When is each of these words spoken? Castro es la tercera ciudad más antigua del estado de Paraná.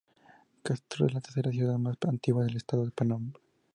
Castro 0.63 1.05
es 1.05 1.13
la 1.13 1.21
tercera 1.21 1.51
ciudad 1.51 1.77
más 1.77 1.95
antigua 2.07 2.43
del 2.43 2.55
estado 2.57 2.85
de 2.85 2.91
Paraná. 2.91 3.19